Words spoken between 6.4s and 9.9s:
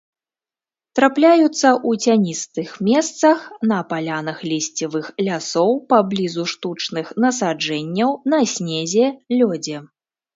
штучных насаджэнняў, на снезе, лёдзе.